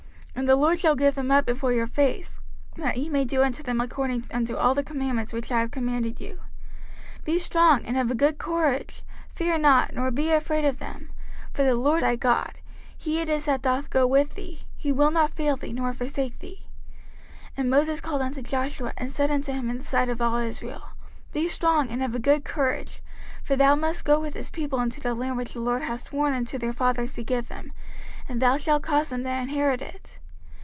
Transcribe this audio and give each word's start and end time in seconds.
05:031:005 0.33 0.39
And 0.39 0.47
the 0.49 0.55
LORD 0.63 0.79
shall 0.79 0.95
give 0.95 1.15
them 1.15 1.29
up 1.29 1.45
before 1.45 1.73
your 1.73 1.85
face, 1.85 2.39
that 2.77 2.95
ye 2.97 3.09
may 3.09 3.25
do 3.25 3.43
unto 3.43 3.61
them 3.61 3.81
according 3.81 4.23
unto 4.31 4.55
all 4.55 4.73
the 4.73 4.81
commandments 4.83 5.33
which 5.33 5.51
I 5.51 5.59
have 5.59 5.69
commanded 5.71 6.19
you. 6.21 6.39
05:031:006 7.19 7.25
Be 7.25 7.37
strong 7.37 7.85
and 7.85 7.97
of 7.97 8.09
a 8.09 8.15
good 8.15 8.37
courage, 8.39 9.03
fear 9.35 9.57
not, 9.59 9.93
nor 9.93 10.09
be 10.09 10.31
afraid 10.31 10.63
of 10.63 10.79
them: 10.79 11.11
for 11.53 11.63
the 11.63 11.75
LORD 11.75 12.01
thy 12.03 12.15
God, 12.15 12.61
he 12.97 13.19
it 13.19 13.27
is 13.27 13.43
that 13.45 13.61
doth 13.61 13.89
go 13.89 14.07
with 14.07 14.33
thee; 14.35 14.61
he 14.77 14.91
will 14.91 15.11
not 15.11 15.29
fail 15.31 15.57
thee, 15.57 15.73
nor 15.73 15.91
forsake 15.93 16.39
thee. 16.39 16.63
05:031:007 17.49 17.51
And 17.57 17.69
Moses 17.69 18.01
called 18.01 18.21
unto 18.21 18.41
Joshua, 18.41 18.93
and 18.97 19.11
said 19.11 19.29
unto 19.29 19.51
him 19.51 19.69
in 19.69 19.79
the 19.79 19.83
sight 19.83 20.07
of 20.09 20.21
all 20.21 20.37
Israel, 20.37 20.91
Be 21.33 21.45
strong 21.47 21.89
and 21.89 22.01
of 22.01 22.15
a 22.15 22.19
good 22.19 22.45
courage: 22.45 23.03
for 23.43 23.57
thou 23.57 23.75
must 23.75 24.05
go 24.05 24.17
with 24.19 24.33
this 24.33 24.49
people 24.49 24.79
unto 24.79 25.01
the 25.01 25.13
land 25.13 25.35
which 25.37 25.53
the 25.53 25.59
LORD 25.59 25.81
hath 25.83 26.03
sworn 26.03 26.33
unto 26.33 26.57
their 26.57 26.73
fathers 26.73 27.13
to 27.15 27.23
give 27.23 27.49
them; 27.49 27.73
and 28.27 28.41
thou 28.41 28.57
shalt 28.57 28.81
cause 28.81 29.09
them 29.09 29.23
to 29.23 29.29
inherit 29.29 29.81
it. 29.81 30.17